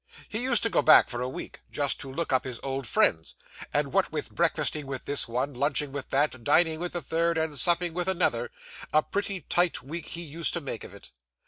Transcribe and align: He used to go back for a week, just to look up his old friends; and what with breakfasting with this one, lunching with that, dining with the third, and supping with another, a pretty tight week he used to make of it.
He 0.27 0.41
used 0.41 0.63
to 0.63 0.69
go 0.71 0.81
back 0.81 1.11
for 1.11 1.21
a 1.21 1.29
week, 1.29 1.61
just 1.69 1.99
to 1.99 2.11
look 2.11 2.33
up 2.33 2.43
his 2.43 2.59
old 2.63 2.87
friends; 2.87 3.35
and 3.71 3.93
what 3.93 4.11
with 4.11 4.31
breakfasting 4.33 4.87
with 4.87 5.05
this 5.05 5.27
one, 5.27 5.53
lunching 5.53 5.91
with 5.91 6.09
that, 6.09 6.43
dining 6.43 6.79
with 6.79 6.93
the 6.93 7.03
third, 7.03 7.37
and 7.37 7.55
supping 7.55 7.93
with 7.93 8.07
another, 8.07 8.49
a 8.91 9.03
pretty 9.03 9.41
tight 9.41 9.83
week 9.83 10.07
he 10.07 10.23
used 10.23 10.53
to 10.55 10.59
make 10.61 10.83
of 10.83 10.91
it. 10.95 11.11